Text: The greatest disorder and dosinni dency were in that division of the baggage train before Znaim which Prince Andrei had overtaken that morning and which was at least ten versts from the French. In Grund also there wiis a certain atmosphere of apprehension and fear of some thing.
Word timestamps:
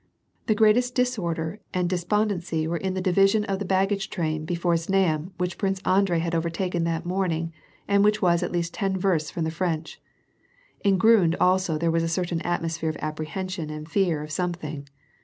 The 0.47 0.55
greatest 0.55 0.95
disorder 0.95 1.59
and 1.75 1.87
dosinni 1.87 2.29
dency 2.31 2.67
were 2.67 2.77
in 2.77 2.95
that 2.95 3.03
division 3.03 3.43
of 3.45 3.59
the 3.59 3.65
baggage 3.65 4.09
train 4.09 4.45
before 4.45 4.73
Znaim 4.75 5.29
which 5.37 5.59
Prince 5.59 5.79
Andrei 5.85 6.17
had 6.17 6.33
overtaken 6.33 6.85
that 6.85 7.05
morning 7.05 7.53
and 7.87 8.03
which 8.03 8.19
was 8.19 8.41
at 8.41 8.51
least 8.51 8.73
ten 8.73 8.97
versts 8.97 9.29
from 9.29 9.43
the 9.43 9.51
French. 9.51 10.01
In 10.83 10.97
Grund 10.97 11.35
also 11.35 11.77
there 11.77 11.91
wiis 11.91 12.01
a 12.01 12.07
certain 12.07 12.41
atmosphere 12.41 12.89
of 12.89 12.97
apprehension 12.99 13.69
and 13.69 13.87
fear 13.87 14.23
of 14.23 14.31
some 14.31 14.53
thing. 14.53 14.87